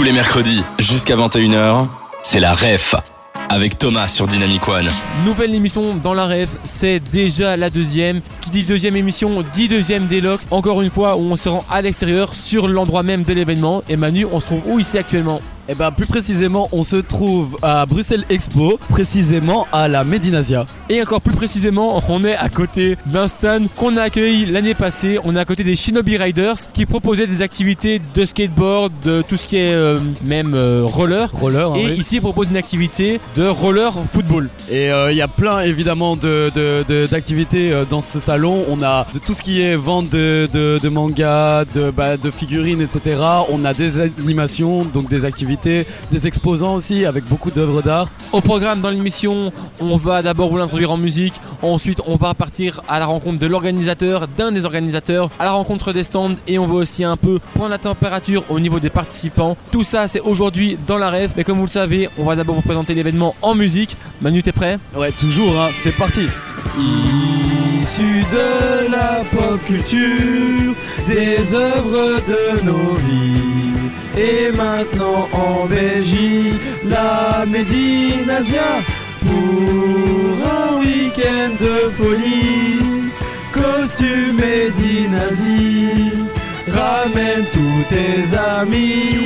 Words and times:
Tous 0.00 0.06
les 0.06 0.12
mercredis, 0.12 0.62
jusqu'à 0.78 1.14
21h, 1.14 1.86
c'est 2.22 2.40
la 2.40 2.54
REF 2.54 2.94
avec 3.50 3.76
Thomas 3.76 4.08
sur 4.08 4.26
Dynamic 4.26 4.66
One. 4.66 4.88
Nouvelle 5.26 5.54
émission 5.54 5.94
dans 5.94 6.14
la 6.14 6.24
rêve, 6.24 6.48
c'est 6.64 7.00
déjà 7.00 7.54
la 7.58 7.68
deuxième. 7.68 8.22
Qui 8.40 8.48
dit 8.48 8.62
deuxième 8.62 8.96
émission, 8.96 9.44
dit 9.52 9.68
deuxième 9.68 10.06
déloc. 10.06 10.40
Encore 10.50 10.80
une 10.80 10.90
fois, 10.90 11.16
où 11.16 11.20
on 11.20 11.36
se 11.36 11.50
rend 11.50 11.66
à 11.68 11.82
l'extérieur, 11.82 12.32
sur 12.34 12.66
l'endroit 12.66 13.02
même 13.02 13.24
de 13.24 13.34
l'événement. 13.34 13.82
Et 13.90 13.96
Manu, 13.96 14.24
on 14.24 14.40
se 14.40 14.46
trouve 14.46 14.62
où 14.64 14.78
ici 14.78 14.96
actuellement? 14.96 15.42
Et 15.70 15.74
ben 15.76 15.92
plus 15.92 16.06
précisément, 16.06 16.68
on 16.72 16.82
se 16.82 16.96
trouve 16.96 17.56
à 17.62 17.86
Bruxelles 17.86 18.24
Expo, 18.28 18.76
précisément 18.88 19.68
à 19.70 19.86
la 19.86 20.02
Medinasia. 20.02 20.64
Et 20.88 21.00
encore 21.00 21.20
plus 21.20 21.32
précisément, 21.36 22.02
on 22.08 22.24
est 22.24 22.34
à 22.34 22.48
côté 22.48 22.96
d'un 23.06 23.28
stand 23.28 23.68
qu'on 23.76 23.96
a 23.96 24.02
accueilli 24.02 24.46
l'année 24.46 24.74
passée. 24.74 25.20
On 25.22 25.36
est 25.36 25.38
à 25.38 25.44
côté 25.44 25.62
des 25.62 25.76
Shinobi 25.76 26.16
Riders 26.16 26.56
qui 26.74 26.86
proposaient 26.86 27.28
des 27.28 27.40
activités 27.40 28.00
de 28.16 28.24
skateboard, 28.24 28.92
de 29.04 29.22
tout 29.22 29.36
ce 29.36 29.46
qui 29.46 29.58
est 29.58 29.72
euh, 29.72 30.00
même 30.24 30.54
euh, 30.56 30.82
roller. 30.84 31.30
Roller, 31.32 31.70
hein, 31.70 31.74
Et 31.76 31.84
oui. 31.86 31.92
ici, 31.92 32.16
ils 32.16 32.20
proposent 32.20 32.48
une 32.50 32.56
activité 32.56 33.20
de 33.36 33.46
roller 33.46 33.92
football. 34.12 34.48
Et 34.72 34.90
euh, 34.90 35.12
il 35.12 35.16
y 35.18 35.22
a 35.22 35.28
plein 35.28 35.60
évidemment 35.60 36.16
de- 36.16 36.50
de- 36.52 36.84
de- 36.88 37.06
d'activités 37.06 37.72
euh, 37.72 37.84
dans 37.84 38.00
ce 38.00 38.18
salon. 38.18 38.64
On 38.68 38.82
a 38.82 39.06
de 39.14 39.20
tout 39.20 39.34
ce 39.34 39.42
qui 39.42 39.60
est 39.62 39.76
vente 39.76 40.10
de, 40.10 40.48
de, 40.52 40.80
de 40.82 40.88
mangas, 40.88 41.64
de, 41.66 41.92
bah, 41.92 42.16
de 42.16 42.30
figurines, 42.32 42.80
etc. 42.80 43.20
On 43.50 43.64
a 43.64 43.72
des 43.72 44.00
animations, 44.00 44.84
donc 44.84 45.08
des 45.08 45.24
activités, 45.24 45.59
des 45.62 46.26
exposants 46.26 46.74
aussi 46.74 47.04
avec 47.04 47.24
beaucoup 47.24 47.50
d'œuvres 47.50 47.82
d'art. 47.82 48.08
Au 48.32 48.40
programme 48.40 48.80
dans 48.80 48.90
l'émission, 48.90 49.52
on 49.80 49.96
va 49.96 50.22
d'abord 50.22 50.50
vous 50.50 50.56
l'introduire 50.56 50.90
en 50.90 50.96
musique, 50.96 51.34
ensuite 51.62 52.00
on 52.06 52.16
va 52.16 52.34
partir 52.34 52.82
à 52.88 52.98
la 52.98 53.06
rencontre 53.06 53.38
de 53.38 53.46
l'organisateur, 53.46 54.28
d'un 54.28 54.52
des 54.52 54.64
organisateurs, 54.64 55.30
à 55.38 55.44
la 55.44 55.52
rencontre 55.52 55.92
des 55.92 56.02
stands 56.02 56.36
et 56.46 56.58
on 56.58 56.66
va 56.66 56.74
aussi 56.74 57.04
un 57.04 57.16
peu 57.16 57.38
prendre 57.54 57.70
la 57.70 57.78
température 57.78 58.44
au 58.48 58.60
niveau 58.60 58.80
des 58.80 58.90
participants. 58.90 59.56
Tout 59.70 59.82
ça 59.82 60.08
c'est 60.08 60.20
aujourd'hui 60.20 60.78
dans 60.86 60.98
la 60.98 61.10
rêve, 61.10 61.32
mais 61.36 61.44
comme 61.44 61.58
vous 61.58 61.66
le 61.66 61.70
savez, 61.70 62.08
on 62.18 62.24
va 62.24 62.36
d'abord 62.36 62.56
vous 62.56 62.62
présenter 62.62 62.94
l'événement 62.94 63.34
en 63.42 63.54
musique. 63.54 63.96
Manu 64.20 64.42
t'es 64.42 64.52
prêt? 64.52 64.78
Ouais, 64.96 65.12
toujours, 65.12 65.60
hein, 65.60 65.70
c'est 65.72 65.96
parti. 65.96 66.26
Issus 67.80 68.24
de 68.30 68.90
la 68.90 69.22
pop 69.30 69.58
culture, 69.66 70.74
des 71.06 71.54
œuvres 71.54 72.20
de 72.26 72.64
nos 72.64 72.94
vies. 72.94 73.79
Et 74.22 74.52
maintenant 74.52 75.28
en 75.32 75.64
Belgique, 75.64 76.60
la 76.84 77.46
Médinasia 77.46 78.70
pour 79.20 80.34
un 80.60 80.80
week-end 80.80 81.52
de 81.58 81.90
folie. 81.98 83.10
Costume 83.50 84.36
Médinazie, 84.36 86.12
ramène 86.68 87.44
tous 87.50 87.82
tes 87.88 88.36
amis. 88.36 89.16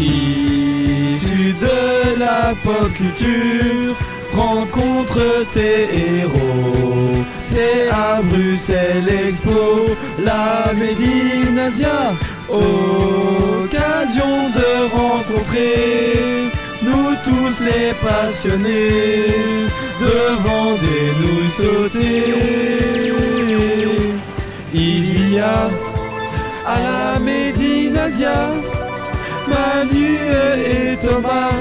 Issus 0.00 1.54
de 1.60 2.18
la 2.18 2.54
pop 2.64 2.92
culture, 2.94 3.94
rencontre 4.32 5.46
tes 5.54 5.88
héros. 6.18 7.24
C'est 7.40 7.88
à 7.90 8.20
Bruxelles 8.22 9.08
Expo, 9.28 9.86
la 10.24 10.72
Médinasia. 10.74 12.14
Occasion 12.52 14.34
de 14.56 14.70
rencontrer 14.94 16.50
nous 16.82 17.14
tous 17.24 17.54
les 17.64 17.92
passionnés 18.06 19.24
devant 20.00 20.72
des 20.84 21.06
nouilles 21.20 21.50
sautées. 21.50 23.12
Il 24.74 25.34
y 25.34 25.38
a 25.38 25.70
à 26.66 26.76
la 26.88 27.18
Médinasia 27.18 28.40
Manu 29.48 30.16
et 30.56 30.96
Thomas, 31.04 31.56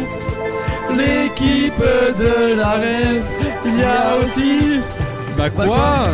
l'équipe 0.96 1.84
de 2.20 2.56
la 2.56 2.72
rêve. 2.72 3.26
Il 3.66 3.80
y 3.80 3.84
a 3.84 4.18
aussi, 4.22 4.82
bah 5.38 5.50
quoi 5.50 6.10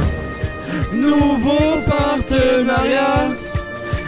Nouveau 0.94 1.82
partenariat 1.86 3.17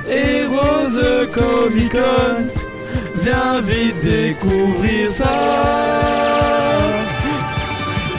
et 0.09 0.45
Rose 0.45 1.01
Comic 1.33 1.91
Con. 1.91 2.47
Viens 3.21 3.61
vite 3.61 3.99
découvrir 4.01 5.11
ça. 5.11 6.39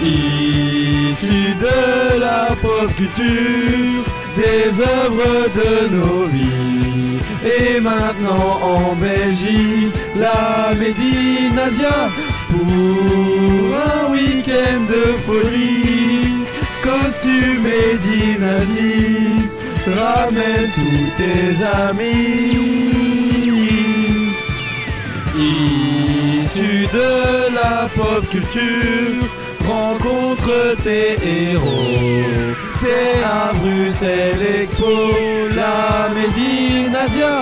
Issus 0.02 1.54
de 1.60 2.20
la 2.20 2.48
pop 2.62 2.90
culture, 2.96 4.04
des 4.36 4.80
œuvres 4.80 5.48
de 5.54 5.94
nos 5.94 6.26
vies. 6.26 7.18
Et 7.44 7.80
maintenant 7.80 8.60
en 8.62 8.94
Belgique, 8.96 9.94
la 10.16 10.74
Médinasia 10.74 12.10
pour 12.50 13.76
un 13.92 14.12
week-end 14.12 14.82
de 14.88 15.04
folie. 15.26 16.40
Costume 16.82 17.62
Médinasie, 17.62 19.19
ramène 20.00 20.70
tous 20.74 21.08
tes 21.18 21.46
amis. 21.64 22.58
Issus 25.36 26.86
de 26.92 27.54
la 27.54 27.88
pop 27.94 28.22
culture, 28.30 29.24
rencontre 29.66 30.76
tes 30.84 31.12
héros. 31.22 32.24
C'est 32.70 33.22
à 33.24 33.52
Bruxelles 33.60 34.44
Expo, 34.60 34.94
la 35.54 36.08
Médinasia. 36.16 37.36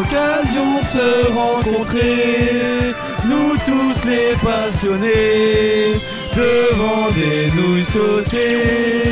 Occasion 0.00 0.70
de 0.82 0.86
se 0.96 1.08
rencontrer, 1.32 2.94
nous 3.28 3.52
tous 3.68 3.98
les 4.08 4.32
passionnés, 4.42 6.00
devant 6.34 7.06
des 7.18 7.42
nouilles 7.56 7.84
sautées. 7.84 9.10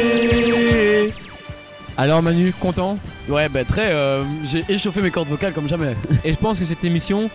Alors 2.00 2.22
Manu, 2.22 2.54
content 2.60 2.96
Ouais, 3.28 3.48
bah 3.48 3.64
très. 3.64 3.90
euh, 3.92 4.22
J'ai 4.44 4.64
échauffé 4.68 5.02
mes 5.02 5.10
cordes 5.10 5.28
vocales 5.28 5.52
comme 5.52 5.68
jamais. 5.68 5.96
Et 6.24 6.30
je 6.32 6.38
pense 6.38 6.60
que 6.60 6.64
cette 6.64 6.84
émission, 6.84 7.28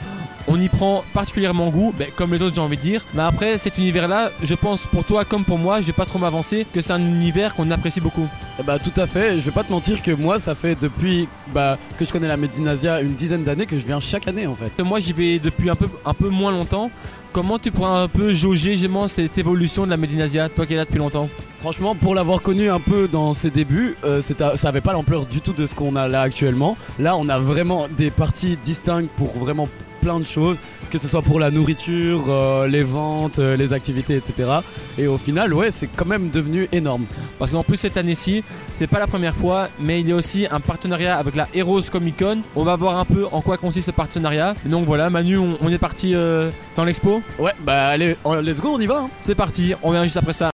on 0.47 0.57
y 0.59 0.69
prend 0.69 1.03
particulièrement 1.13 1.67
goût, 1.69 1.93
ben, 1.97 2.07
comme 2.15 2.31
les 2.33 2.41
autres 2.41 2.55
j'ai 2.55 2.61
envie 2.61 2.77
de 2.77 2.81
dire. 2.81 3.01
Mais 3.13 3.23
après 3.23 3.57
cet 3.57 3.77
univers-là, 3.77 4.29
je 4.41 4.55
pense 4.55 4.81
pour 4.87 5.03
toi 5.03 5.25
comme 5.25 5.43
pour 5.43 5.59
moi, 5.59 5.81
je 5.81 5.87
vais 5.87 5.91
pas 5.93 6.05
trop 6.05 6.17
m'avancer, 6.17 6.65
que 6.73 6.79
c'est 6.79 6.93
un 6.93 7.01
univers 7.01 7.53
qu'on 7.55 7.69
apprécie 7.71 7.99
beaucoup. 7.99 8.25
Eh 8.57 8.63
bah 8.63 8.79
tout 8.79 8.97
à 8.99 9.05
fait, 9.05 9.33
je 9.35 9.41
vais 9.41 9.51
pas 9.51 9.65
te 9.65 9.71
mentir 9.71 10.01
que 10.01 10.11
moi 10.11 10.39
ça 10.39 10.55
fait 10.55 10.75
depuis 10.81 11.27
bah, 11.53 11.77
que 11.99 12.05
je 12.05 12.11
connais 12.13 12.29
la 12.29 12.37
Medinasia 12.37 13.01
une 13.01 13.15
dizaine 13.15 13.43
d'années 13.43 13.65
que 13.65 13.77
je 13.77 13.85
viens 13.85 13.99
chaque 13.99 14.29
année 14.29 14.47
en 14.47 14.55
fait. 14.55 14.81
Moi 14.81 15.01
j'y 15.01 15.11
vais 15.11 15.39
depuis 15.39 15.69
un 15.69 15.75
peu, 15.75 15.89
un 16.05 16.13
peu 16.13 16.29
moins 16.29 16.53
longtemps. 16.53 16.89
Comment 17.33 17.59
tu 17.59 17.69
pourras 17.71 17.99
un 18.03 18.07
peu 18.07 18.31
jauger 18.31 18.73
justement 18.77 19.09
cette 19.09 19.37
évolution 19.37 19.83
de 19.85 19.89
la 19.89 19.97
Médinasia, 19.97 20.47
toi 20.47 20.65
qui 20.65 20.73
es 20.73 20.77
là 20.77 20.85
depuis 20.85 20.99
longtemps? 20.99 21.27
Franchement, 21.63 21.95
pour 21.95 22.13
l'avoir 22.13 22.41
connu 22.41 22.69
un 22.69 22.81
peu 22.81 23.07
dans 23.07 23.31
ses 23.31 23.49
débuts, 23.49 23.95
euh, 24.03 24.19
ça 24.21 24.67
avait 24.67 24.81
pas 24.81 24.91
l'ampleur 24.91 25.25
du 25.25 25.39
tout 25.39 25.53
de 25.53 25.65
ce 25.65 25.73
qu'on 25.73 25.95
a 25.95 26.09
là 26.09 26.19
actuellement. 26.19 26.75
Là, 26.99 27.15
on 27.15 27.29
a 27.29 27.39
vraiment 27.39 27.87
des 27.87 28.11
parties 28.11 28.57
distinctes 28.61 29.09
pour 29.15 29.29
vraiment 29.37 29.69
plein 30.01 30.19
de 30.19 30.25
choses, 30.25 30.57
que 30.91 30.97
ce 30.97 31.07
soit 31.07 31.21
pour 31.21 31.39
la 31.39 31.49
nourriture, 31.51 32.25
euh, 32.27 32.67
les 32.67 32.83
ventes, 32.83 33.39
euh, 33.39 33.55
les 33.55 33.71
activités, 33.71 34.17
etc. 34.17 34.49
Et 34.97 35.07
au 35.07 35.15
final, 35.17 35.53
ouais, 35.53 35.71
c'est 35.71 35.87
quand 35.87 36.05
même 36.05 36.29
devenu 36.31 36.67
énorme. 36.73 37.05
Parce 37.39 37.51
qu'en 37.53 37.63
plus 37.63 37.77
cette 37.77 37.95
année-ci, 37.95 38.43
c'est 38.73 38.87
pas 38.87 38.99
la 38.99 39.07
première 39.07 39.33
fois, 39.33 39.69
mais 39.79 40.01
il 40.01 40.09
y 40.09 40.11
a 40.11 40.15
aussi 40.17 40.45
un 40.51 40.59
partenariat 40.59 41.15
avec 41.17 41.37
la 41.37 41.47
Heroes 41.53 41.83
Comic 41.89 42.17
Con. 42.19 42.39
On 42.57 42.65
va 42.65 42.75
voir 42.75 42.99
un 42.99 43.05
peu 43.05 43.25
en 43.31 43.39
quoi 43.39 43.55
consiste 43.55 43.85
ce 43.85 43.91
partenariat. 43.91 44.55
Et 44.65 44.69
donc 44.69 44.85
voilà, 44.85 45.09
Manu, 45.09 45.37
on, 45.37 45.57
on 45.61 45.69
est 45.69 45.77
parti 45.77 46.13
euh, 46.13 46.49
dans 46.75 46.83
l'expo. 46.83 47.21
Ouais, 47.39 47.53
bah 47.61 47.87
allez, 47.87 48.17
let's 48.41 48.59
go, 48.59 48.73
on 48.75 48.79
y 48.81 48.85
va. 48.85 48.97
hein. 49.05 49.09
C'est 49.21 49.35
parti, 49.35 49.73
on 49.83 49.91
vient 49.93 50.03
juste 50.03 50.17
après 50.17 50.33
ça. 50.33 50.51